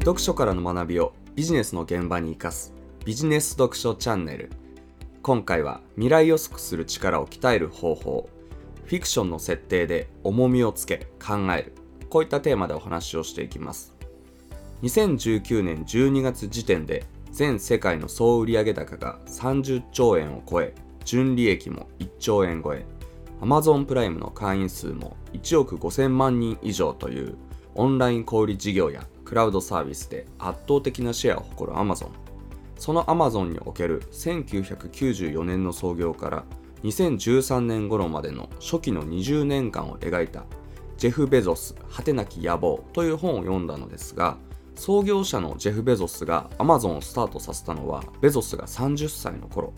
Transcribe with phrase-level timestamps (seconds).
[0.00, 2.72] 読書からの学びをビジネスの現場に生かす
[3.04, 4.50] ビジネス読書チャンネル。
[5.20, 8.30] 今回は未来予測する力を鍛える方法。
[8.86, 11.74] フィクションの設定で重みをつけ考える。
[12.08, 13.94] こういったテーマでお話をしていきます。
[14.82, 22.86] 2019年12月時点で全世界の総売上高が30兆円を超え純利益も1兆円超え
[23.42, 27.36] Amazon プライムの会員数も1億5000万人以上という
[27.74, 32.08] オンライン小売事業やクラウドサービスで圧倒的なシェアを誇る Amazon
[32.76, 36.44] その Amazon における1994年の創業から
[36.82, 40.46] 2013年頃までの初期の20年間を描いた
[40.96, 44.36] ジェフ・ベゾス果てなき野望という本を読んだのですが
[44.74, 49.72] 創業者のジェフ・ベゾスが Amazon をスタートさせたのはベゾスが30歳の頃。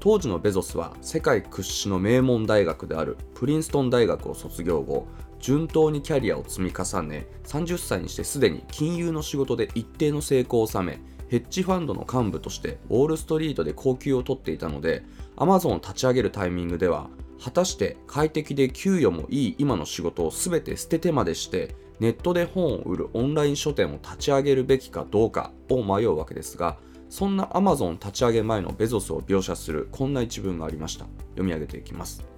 [0.00, 5.08] 当時のベゾスは世界屈指の名門大学であるプリンストン大学を卒業後
[5.40, 15.04] 順当にキャリアを積み重ね30歳にしてすでに金融の仕事で一定の成功を収めヘッジファンドの幹部としてウォールストリートで高給を取っていたので
[15.36, 17.08] Amazon を立ち上げるタイミングでは
[17.42, 26.78] 果たして快適で給与もいい今の仕事を全て捨ててまでしてネットで本を売るオンライン書店を立ち上げるべきかどうかを迷うわけですが
[27.10, 31.06] そんな Amazon 立ち上げ前のベゾスを描写するこんな一文がありました。
[31.30, 32.37] 読み上げていきます。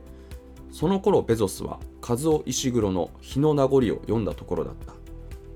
[0.70, 4.94] その頃ベゾスは和夫石黒の日の名残を読んだところだった。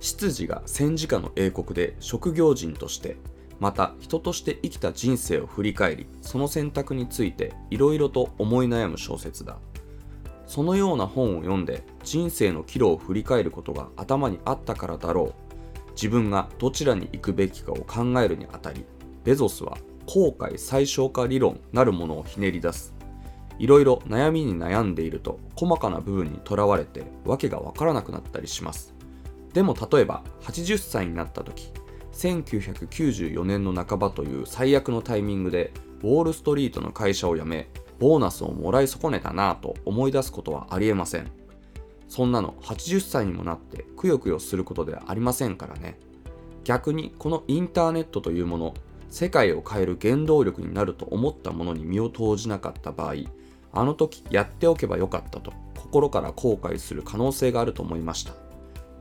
[0.00, 3.16] 執事が戦時下の英国で職業人として
[3.58, 9.56] また人として生きた人生を振り返りその選択についていろいろと思い悩む小説だ。
[10.46, 15.34] そのような本を読んで人生の岐路を振り返ることが頭にあったからだろう。
[15.92, 18.84] 自分がどちらに行くべきかを考えるにあたり
[19.22, 22.93] ベゾスは後悔最小化理論なるものをひねり出す。
[23.58, 28.94] いろいろ悩みに悩んでいると細かな部分にとらわれて訳がわからなくなったりします。
[29.52, 31.72] でも例えば80歳になった時
[32.12, 41.30] 1994年の半ばという最悪のタイミングでウォールストリートの会社を辞めボーナスをもらい損ねたなぁと思い出すことはありえません。
[42.08, 45.98] そんなの80歳にもなってくよくよすることではありませんからね。
[46.64, 48.74] 逆にこのインターネットというもの
[49.08, 53.14] 世界を変える原動力になると思ったものに身を投じなかった場合
[53.74, 58.32] あの時やっておけばよかったと心から後悔する可能性があると思いました。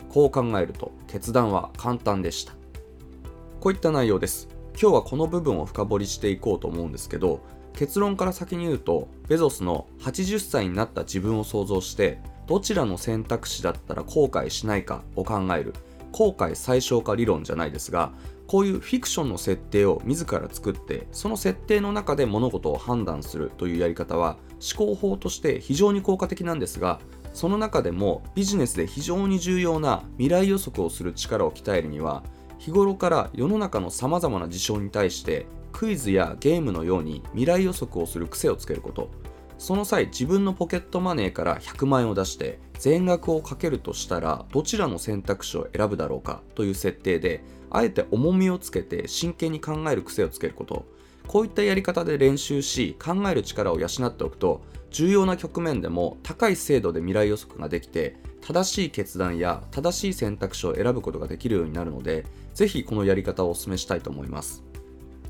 [0.09, 2.53] こう考えると決断は簡単でした。
[3.59, 4.50] こういった内容です。
[4.79, 7.41] 今日はこの部分を深掘りしていこうと思うんですけど
[7.73, 15.73] 結論から先に言うとベゾスの80歳になった自分を想像してどちらの選択肢だったら後悔しないかを考える
[16.11, 18.11] 後悔最小化理論じゃないですが
[18.47, 24.37] こういうフィクションの設定を自ら作ってその設定の中で物事を判断するというやり方は
[24.77, 26.99] 思考法として非常に効果的なんですが
[27.33, 32.23] その中でもビジネスで非常に重要な未来予測をする力を鍛えるには
[32.59, 39.09] 日頃から世の中のさまざまな事象に対してクイズやゲームのように未来予測をする癖をつけること。
[39.58, 50.86] その際自分のポケットマネーから100万円を出して全額をかけるとしたらどちらの選択肢を選ぶだろうかという設定であえて重みをつけて真剣に考える癖をつけること。
[51.28, 64.64] こういったやり方で練習し考える力を養っておくと重要な局面でも高い精度で未来予測ができて正しい決断や正しい選択肢を選ぶことができるようになるのでぜひこのやり方をお勧めしたいと思います。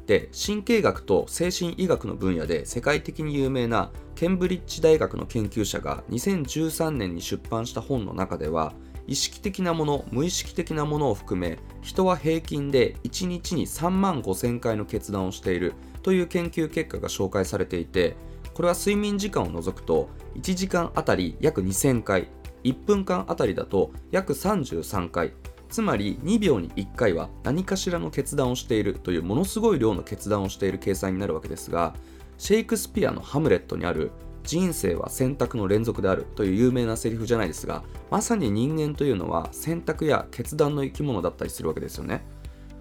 [0.05, 8.73] で神経学と精神医学の分野で世界的に有名なケンブリッジ大学の研究者が2013年に出版した本の中では
[9.07, 18.15] 意識的なもの無意識的なものを含め人は平均で1日に3万5000回の決断をしているという研究結果が紹介されていて
[18.53, 22.27] これは睡眠時間を除くと1時間あたり約2000回
[22.63, 25.33] 1分間あたりだと約33回
[25.73, 31.95] つまり2秒に1回は何かしらの決断をしているというものすごい量の決断をしている計算になるわけですが
[32.37, 34.11] シェイクスピアのハムレットにある
[34.43, 42.23] 人生は選択の連続であるという有名なセリフじゃないですがまさに人間というのは選択や決断の生き物だったりするわけですよね。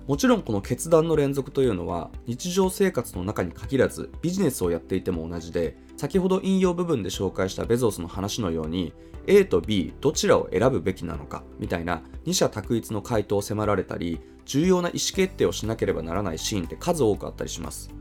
[0.07, 8.93] もちろんこの決断の連続というのは日常生活の中に限らずビジネスをやっていても同じで先ほど引用部分で紹介したベゾスの話のように
[9.29, 17.95] A と B どちらを選ぶべきなのかみたいな二者択一の回答を迫られたり重要な意思決定をしなければならないシーンって数多くあったりします。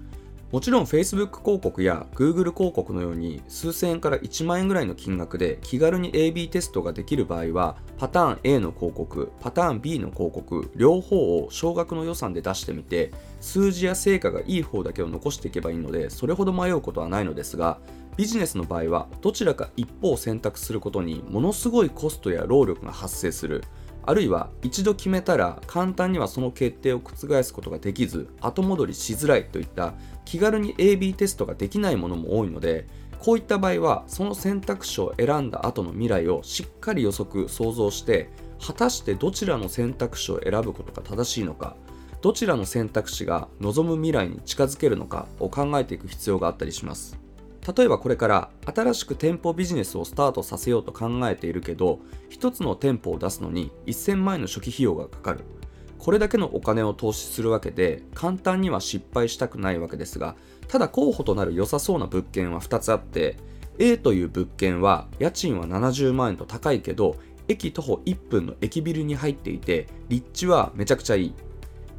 [0.51, 17.80] もちろん Facebook 広告や Google 広告のように数千円から1万円ぐらいの金額で気軽に AB テストができる場合はパターン A の広告、パターン B の広告両方を少額の予算で出してみて数字や成果がいい方だけを残していけばいいのでそれほど迷うことはないのですが
[18.18, 23.63] ビジネスの場合はどちらか一方を選択することにものすごいコストや労力が発生する。
[24.03, 29.94] あるいは一度決めたら簡単にはその決定を覆すことができず後戻りしづらいといった
[30.25, 32.88] 気軽に AB テストができないものも多いので
[33.19, 41.75] こういった場合はその選択肢を選んだ後の未来をしっかり予測想像して果たしてどちらの選択肢を選ぶことが正しいのか
[42.21, 47.21] どちらの選択肢が望む未来に近づけるのかを考えていく必要があったりします。
[47.75, 52.00] 例えばこれから新しく店舗ビジネスをスタートさせようと考えているけど
[52.31, 55.46] 1つの店舗を出すのに1000万円の初期費用がかかる。
[56.00, 60.36] これだけのお金を投資するわけで簡単には失敗したくないわけですが
[60.68, 63.38] ただ候補となる良さそうな物件は2つあって
[63.78, 67.18] A という物件は家賃は70万円と高いけど
[67.48, 71.34] 駅徒歩1分の駅ビルに入っていて立地はめちゃくちゃいい。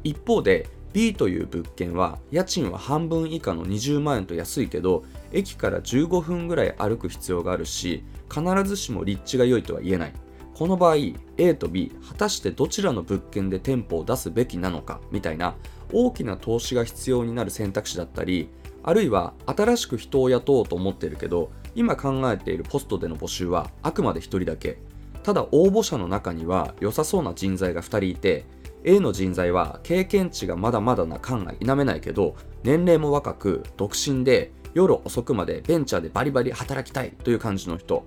[0.03, 10.13] 一方で B という物件は家賃は半分以下の20万円と安いけど駅から15分ぐらい歩く必要があるし必ずしも立地が良いとは言えない。
[10.53, 10.97] この場合
[11.37, 15.55] A と B 果たしてどちらの物件で店舗を出すべきなのかみたいな
[15.91, 18.49] 大きな投資が必要になる選択肢だったり
[18.83, 24.77] あるいは新しく人を雇おうと思っているけど今考えているポストでの募集はあくまで1人だけ。
[25.23, 28.45] ただ応募者の中には良さそうな人材が2人いて
[28.85, 38.05] A の人材は経験値がまだまだな感が否めないけど年齢も若く独身で夜遅くまでベンチャーでバリバリ働きたいという感じの人。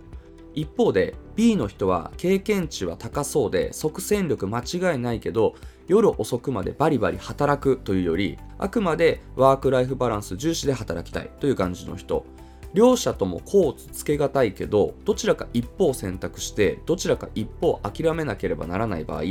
[0.54, 5.54] 一方で B の人は経験値は高そうで即戦力間違いないけど
[5.86, 12.24] 夜遅くまでバリバリ働くというよりあくまでワークライフバランス重視で働きたいという感じの人。
[12.72, 19.22] 両者とも甲乙つけがたいけどどちらか一方選択してどちらか一方諦めなければならない場合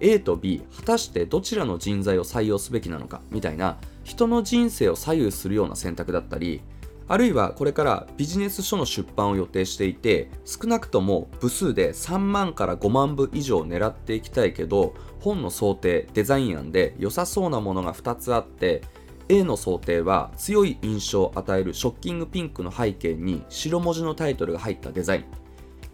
[0.00, 6.60] A と B 果たしてどちらの人材を採用すべきなのかみたいな人の人生を左右するような選択だったり
[7.08, 18.82] あるいはこれからビジネス書の出版を予定していて少なくとも部数で3万から5万部以上狙っていきたいけど本の想定デザイン案で良さそうなものが2つあって
[19.28, 25.45] A の想定は強い印象を与えるショッキングピンクの背景に白文字のタイトルが入ったデザイン。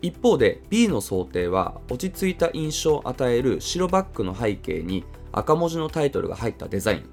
[0.03, 7.09] 一方で B の想定は落ち着いた印象を与える白バックの背景に赤文字のタイトルが入ったデザイン。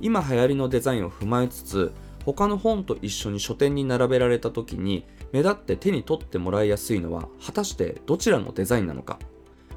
[0.00, 1.92] 今流行りのデザインを踏まえつつ
[2.24, 9.18] 他の本と一緒に書店に並べられた時に目立って手に取ってもらいやすいのは果たしてどちらのデザインなのか。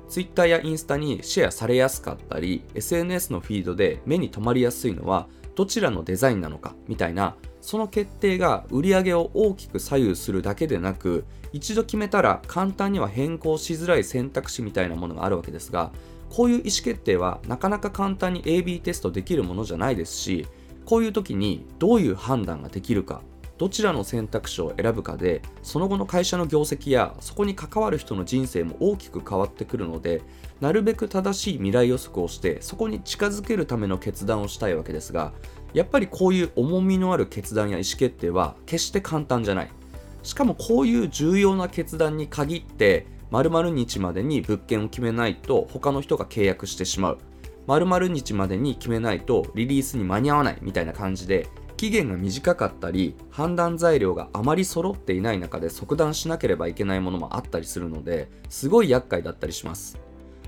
[0.10, 7.36] Twitter やインスタにシェアされやすかったり SNS のフィードで目に留まりやすいのはどちらのデザインなのかみたいな
[7.68, 15.92] その決定が売り上げを大きく左右するだけでなく一度決めたら簡単には変更しづらい選択肢みたいなものがあるわけですが
[16.30, 20.48] こういう意思決定はなかなか簡単に AB テストできるものじゃないですし
[20.86, 23.22] こういう時にどういう判断ができるか
[23.58, 30.22] どちらの選択肢を選ぶかでその後の会社の業績やそこに関わる人の人生も大きく変わってくるので
[30.62, 35.34] なるべく正しい未来予測をしてそこに近づけるための決断をしたいわけですが
[35.78, 39.70] やっぱりこういう重みのある決断や意思決定は決して簡単じゃない。
[40.24, 47.20] しかもこういう重要な決断に限って〇〇日までに物件を決めないと他の人が契約してしまう。
[47.68, 60.00] 〇〇日までに決めないとリリースに間に合わないみたいな感じで期限が短かったり判断材料があまり揃っていない中で即断しなければいけないものもあったりするのですごい厄介だったりします。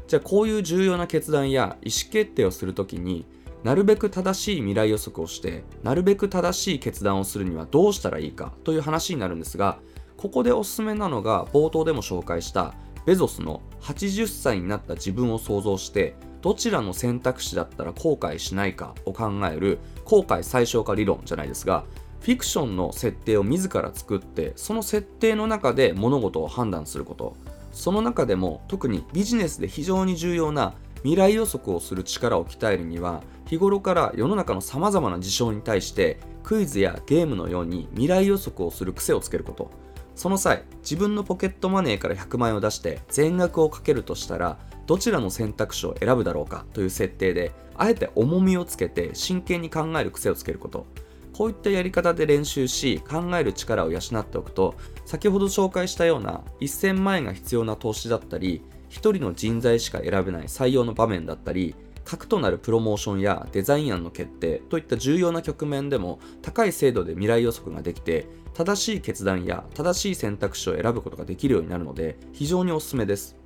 [0.08, 3.28] じゃあこういう重要な決断や意思決定をするときに
[3.64, 9.80] なるべく正しい未来予測をしてなるべく正しい決断をするにはどうしたらいいかという話になるんですが
[10.18, 12.74] ここでおすすめなのが冒頭でも紹介した
[13.06, 21.86] ベゾスの80歳になった自分を想像してどちらの選択肢だったら後悔しないかを考える後悔最小化理論じゃないですが
[22.22, 27.36] フィクションの設定を自ら作ってその設定の中で物事を判断すること。
[27.72, 39.72] その中でも特にビジネスで非常に重要な未来予測をする力を鍛えるには日頃から世の中のさまざまな事象に対してクイズやゲームのように未来予測をする癖をつけること。
[40.16, 50.86] その際自分のポケットマネーから100万円を出して全額をかけるとしたらどちらの選択肢を選ぶだろうかという設定であえて重みをつけて真剣に考える癖をつけること。
[51.32, 54.76] こういったやり方で練習し考える力を養っておくと
[55.06, 73.38] 先ほど紹介したような1000万円が必要な投資だったり1人の人材しか選べない採用の場面だったり核となるプロモーションやデザイン案の決定といった重要な局面でも高い精度で未来予測ができて正しい決断や正しい選択肢を選ぶことができるようになるので非常におすすめです。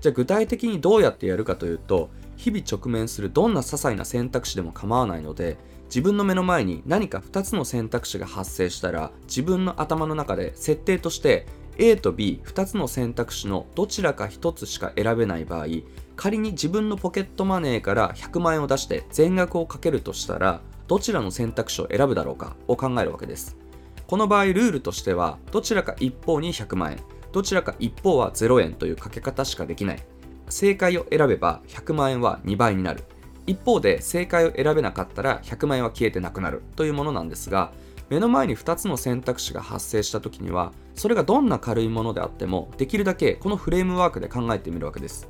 [0.00, 11.46] じゃあ具体的にどうやってやるかというと日々直面するどんな些細な選択肢でも構わないので自分の目の前に何か2つの選択肢が発生したら自分の頭の中で設定として
[11.82, 15.66] A と B2 つの選択肢のどちらか1つしか選べない場合
[16.14, 23.56] 仮に自分のポケットマネーから100万円を出して全額をかけるとしたらどちらの選択肢を選ぶだろうかを考えるわけです。
[24.06, 26.98] この場合ルールとしてはどちらか一方に100万円
[27.32, 30.02] どちらか一方は0円というかけ方しかできない。
[30.50, 33.04] 正解を選べば100万円は2倍になる。
[33.46, 37.72] 一方で正解を選べなかったら100万円は消えてなくなるというものなんですが
[38.10, 45.28] 目の前に2つの選択肢が発生した時にはそれがどんな軽いものであってもできるだけこのフレームワークで考えてみるわけです。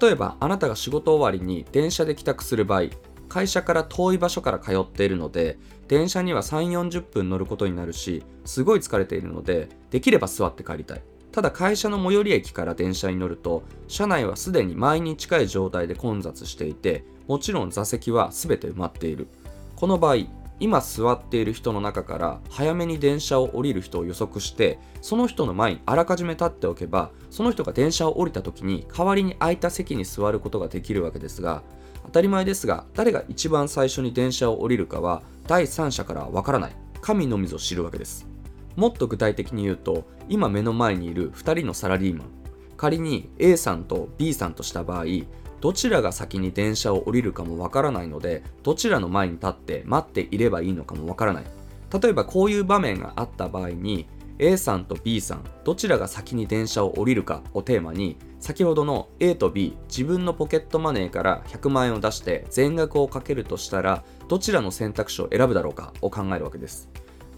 [0.00, 2.84] 例えばあなたが仕事終わりに電車で帰宅する場合
[3.28, 5.58] 会社から遠い場所から通っているので
[5.88, 11.02] 電車には3 4 0分乗ることになるしすごい疲れているのでできれば座って帰りたい。
[11.32, 19.26] ただ会社の最寄り駅から電車に乗ると車内はすでに満員に近い状態で混雑していてもちろん座席は全て埋まっている。
[19.74, 31.62] この場合今座っている人の中から早めに電車を降りる人を予測してその人の前にあらかじめ立っておけばその人が電車を降りた時に代わりに空いた席に座ることができるわけですが
[32.04, 38.26] 当たり前ですが誰が一番最初に電車を降りるかは第三者からはわからない神のみぞ知るわけです。
[38.76, 42.28] もっと具体的に言うと今目の前にいる2人のサラリーマン。
[42.76, 45.04] 仮に A さんと B さんとした場合
[45.64, 51.44] どちらが先に電車を降りるかもわからないのでどちらの前に立って待っていればいいのかもわからない。
[52.02, 54.06] 例えばこういう場面があった場合に
[54.38, 66.90] A さんと B さんどちらが先に電車を降りるかをテーマに先ほどの A と B 自分のポケットマネーから100万円を出して全額をかけるとしたらどちらの選択肢を選ぶだろうかを考えるわけです。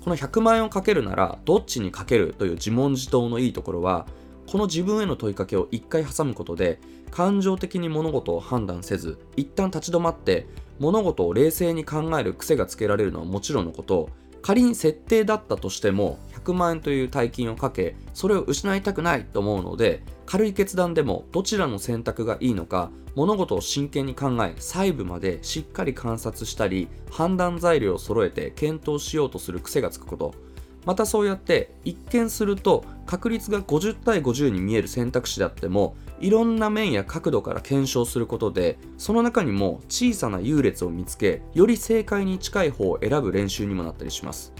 [0.02, 4.08] この100万円をかけるならどっちにかけるという自問自答のいいところは
[4.50, 6.80] この自分への問いかけを一回挟むことで
[7.10, 10.46] 感情的に物事を判断せず一旦立ち止まって
[10.78, 14.10] 物事を冷静に考える癖がつけられるのはもちろんのこと
[14.42, 30.34] 仮に設定だったとしても100万円という大金をかけそれを失いたくないと思うので軽い決断でもどちらの選択がいいのか物事を真剣に考え細部までしっかり観察したり判断材料を揃えて検討しようとする癖がつくこと。
[30.84, 44.52] またそうやって一見すると確率が50対50に見える選択肢であってもいろんな面や角度から検証することでその中にも小さな優劣を見つけより正解に近い方を選ぶ練習にもなったりします。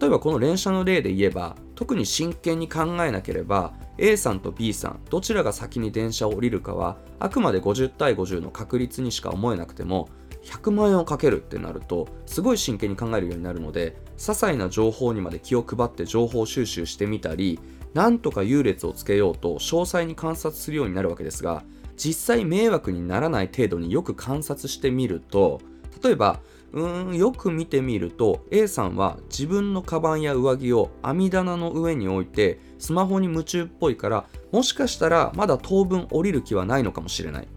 [0.00, 10.08] 例えばこの連射の例で言えば特に真剣に考えなければ A さんと B さんどちらが先に電車を降りるかはあくまで50対50の確率にしか思えなくても
[10.44, 17.58] 100万円をかけるってなるとすごい真剣に考えるようになるので些細な情報にまで気を配って情報収集してみたり
[17.94, 21.64] なんとか優劣をつけようと詳細に観察するようになるわけですが
[21.96, 25.60] 実際迷惑にならない程度によく観察してみると
[26.02, 26.40] 例えば
[26.72, 37.48] うーんよく見てみると A さんは自分のカバンや上着を網棚の上に置いてスマホに夢中っぽいからもしかしたらまだ当分降りる気はないのかもしれない。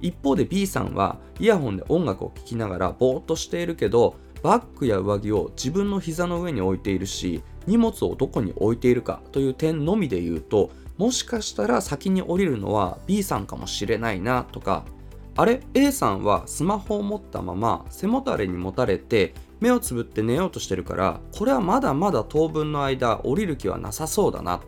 [0.00, 14.84] 一方で B さんはイヤホンで音楽を聴きながらぼーっとしているけどバッグや上着を自分の膝の上に置いているし荷物をどこに置いているかという点のみで言うともしかしたら先に降りるのは B さんかもしれないなとか
[15.36, 24.60] あれ A さんはスマホを持ったまま背もたれに持たれて目をつぶって寝ようとしてるからこれはまだまだ当分の間降りる気はなさそうだな。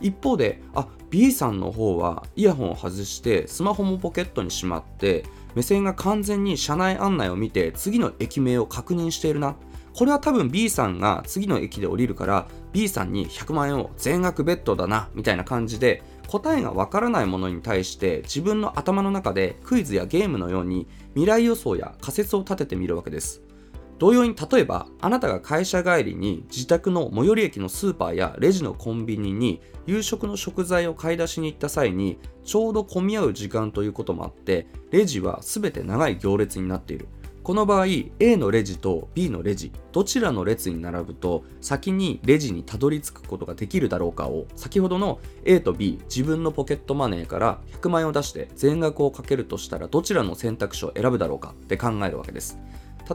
[0.00, 9.56] 一方であ B さんの方はイヤホンを外してスマホもポケットにしまって目線が完全に車内案内を見て次の駅名を確認しているな。
[10.00, 23.42] これは多分 B さんが次の駅で降りるから B さんに100万円を全額ベッドだなみたいな感じで答えがわからないものに対して自分の頭の中でクイズやゲームのように未来予想や仮説を立ててみるわけです。
[23.98, 37.08] 同様に例えばあなたが会社帰りに自宅の最寄り駅のスーパーやレジのコンビニに夕食の食材を買い出しに行った際にちょうど混み合う時間ということもあってレジは全て長い行列になっている。
[37.42, 37.86] この場合
[38.18, 52.58] A のレジと B のレジどちらの列に並ぶと先にレジにたどり着くことができるだろうかを先ほどの A と B 自分のポケットマネーから100万円を出して全額をかけるとしたらどちらの選択肢を選ぶだろうかって考えるわけです。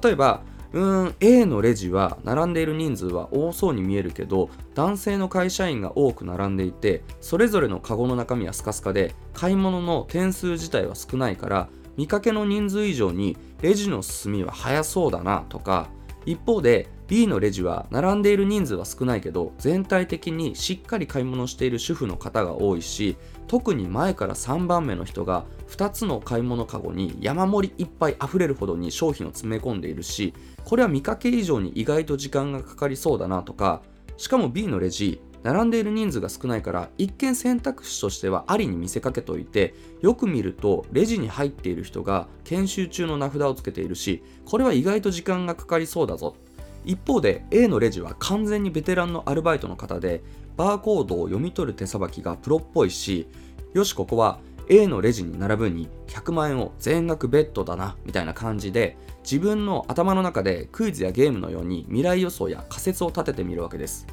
[0.04, 0.42] 例えば
[0.74, 15.90] うーん A のレジは並んでいる人数は多そうに見えるけど男性の会社員が多く並んでいてそれぞれのカゴの中身はスカスカで買い物の点数自体は少ないから見かけの人数以上にレジの進みは早そうだなとか
[16.26, 23.16] 一方で B のレジは並んでいる人数は少ないけど全体的にしっかり買い物している主婦の方が多いし
[23.48, 30.34] 特に前から3番目の人が2つの買い物かごに山盛りいっぱい溢れるほどに商品を詰め込んでいるし
[30.64, 33.84] これは見かけ以上に意外と時間がかかりそうだなとか
[34.18, 46.36] しかも B のレジ並んでいる人数が少ないから一見選択肢としてはありに見せかけといてよく見るとレジに入っている人が研修中の名札をつけているしこれは意外と時間がかかりそうだぞ。
[46.84, 50.24] 一方で A のレジは完全にベテランのアルバイトの方で
[50.58, 53.28] バーコードを読み取る手さばきがプロっぽいし
[53.74, 64.08] よしここは A のレジに並ぶに100万円を全額ベッドだなみたいな感じで自分の頭の中でクイズやゲームのように未来予想や仮説を立ててみるわけです。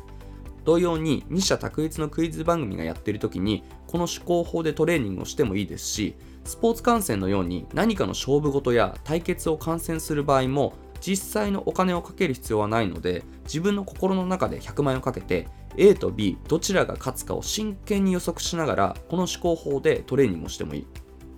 [0.65, 6.15] 同様に二者択一のクイズ番組がやっている時にこの思考法でトレーニングをしてもいいですし
[6.45, 20.87] スポーツ観戦のように何かの勝負事や対決を観戦する場合も実際のお金をかける必要はないので自分の心の中で100万円をかけて A と B どちらが勝つかを真剣に予測しながらこの思考法でトレーニングをしてもいい。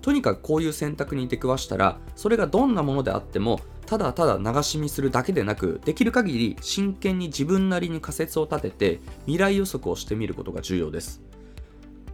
[0.02, 11.22] とにかくこういう選択に出くわしたらそれがどんなものであってもただただ流し見するだけでなくできる限り真剣に自分なりに仮説を立てて未来予測をしてみることが重要です。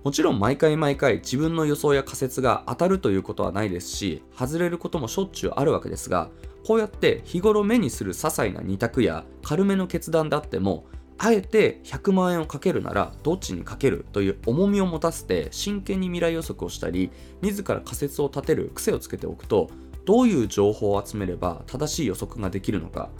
[0.03, 6.31] もちろん毎回毎回自分の予想や仮説が当たるということはないですし外れることもしょっちゅうあるわけですが
[6.67, 10.87] こうやって日頃目にする些細な2択や軽めの決断であっても
[11.19, 17.11] あえて100万円をかけるならどっちにかけるという重みを持たせて真剣に未来予測をしたり
[17.43, 19.69] 自ら仮説を立てる癖をつけておくと
[20.05, 23.11] どういう情報を集めれば正しい予測ができるのか。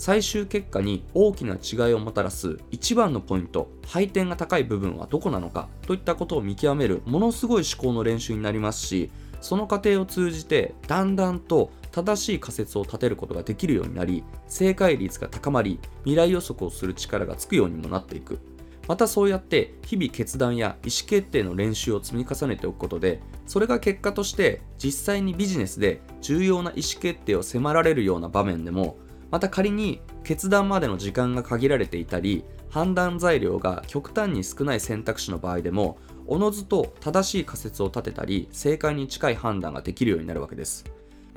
[0.00, 9.10] 最終結果に大きな違いをもたらす一番のポイント配点が高い部分はどこなのかといったことを見極めるものすごい思考の練習になりますし
[9.42, 18.38] その過程を通じてだんだんと正しい仮説を立てることができるようになり正解率が高まり未来予測をする力がつくようにもなっていく。
[18.88, 28.96] またそうやって日々決断や意思決定の練習を積み重ねておくことでそれが結果として実際にビジネスで重要な意思決定を迫られるような場面でも
[29.30, 40.84] また仮に決断までの時間が限られていたり判断材料が極端に少ない選択肢の場合でもおのずと正しい仮説を立てたり正解に近い判断ができるようになるわけです。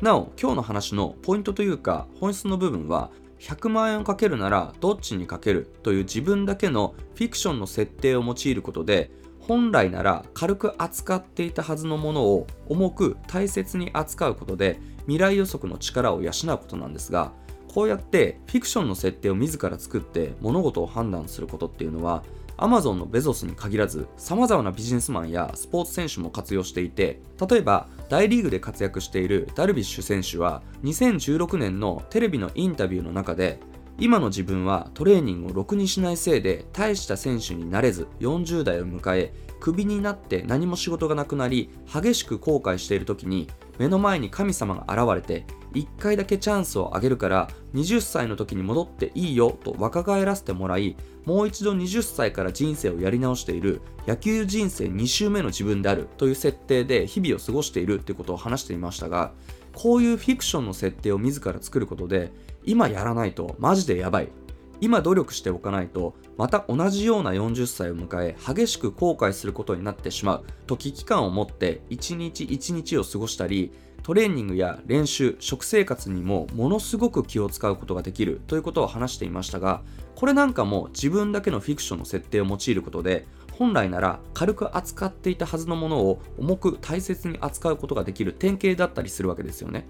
[0.01, 3.09] なお今日の話のポイントというか本質の部分は
[3.43, 17.33] 100万円をかけるならどっちにかけるという自分だけのフィクションの設定を用いることで本来なら軽く扱っていたはずのものを重く大切に扱うことで未来予測の力を養うことなんですが
[17.73, 22.23] こうやってフィクションの設定を自ら作って物事を判断することっていうのは
[22.57, 33.59] アマゾンのベゾスに限らず様々なビジネスマンやスポーツ選手も活用していて例えば大リーグで活躍しているダルビッシュ選手は2016年のテレビのインタビューの中で
[33.99, 43.47] 今の自分はトレーニングをろくにしないせいで大した選手になれず40代を迎えクビになって何も仕事がなくなり激しく後悔している時に
[43.79, 59.31] 目の前に神様が現れて1回だけチャンスをあげるから20歳の時に戻っていいよと若返らせてもらいもう一度20歳から人生をやり直している野球人生2周目の自分であるという設定で日々を過ごしているということを話していましたが
[59.73, 62.31] こういうフィクションの設定を自ら作ることで
[62.63, 64.42] 今やらないとマジでやばい。
[64.81, 70.45] 今努力しておかないとまた同じような40歳を迎え激しく後悔することになってしまう。
[70.67, 78.41] と危機感を持って一日一日を過ごしたりトレーニングや練習食生活にもものすごく気を使うことができる。
[78.47, 79.81] ということを話していましたが
[80.15, 89.87] これなんかも自分だけのフィクションの設定を用いることで本来なら軽く扱っていたはずのものを重く大切に扱うことができる典型だったりするわけですよね。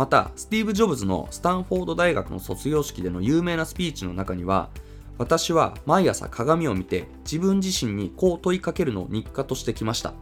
[0.00, 4.70] またスティーブ・ジョブズのスタンフォード大学の卒業式での有名なスピーチの中には
[5.18, 10.14] 私は毎朝鏡を見て自分自身にこう問いかけるのを日課としてきました。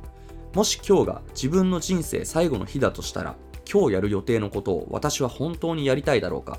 [0.53, 3.37] もし今日が自分の人生最後の日だとしたら
[3.73, 6.59] 今日やる予定のことを私は本当にやりたいだろうか。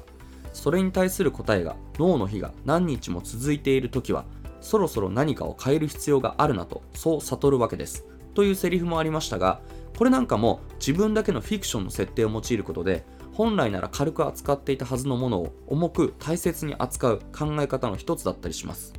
[0.54, 4.24] それに対する答えが脳の日が何日も続いている時は
[4.62, 8.06] そろそろ何かを変える必要があるなとそう悟るわけです。
[8.34, 9.60] というセリフもありましたが
[9.98, 18.94] これなんかも自分だけのフィクションの設定を用いることで本来なら軽く扱っていたはずのものを重く大切に扱う考え方の一つだったりします。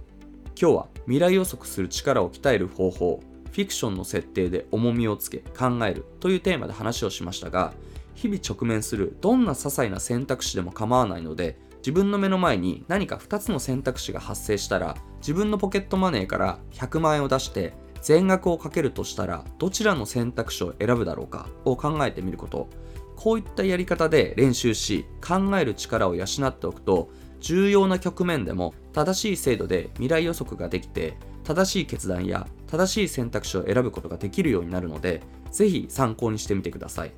[0.61, 7.73] 今日は未来予測する力を鍛える方法フィクションの設定で重みをつけ考えるというテーマで話をしましたが
[8.15, 17.73] 日々直面するどんな些細な選択肢でも構わないので自分の目の前に何か2つの選択肢が発生したら自分のポケットマネーから100万円を出して
[18.03, 22.69] 全額をかけるとしたらどちらの選択肢を選ぶだろうかを考えてみること
[23.17, 27.11] こういったやり方で練習し考える力を養っておくと
[27.41, 37.13] 重要な局面でも正しい精度で未来予測ができて正しい決断や正しい選択肢を選ぶことができるようになるので、ぜひ参考にしてみてください。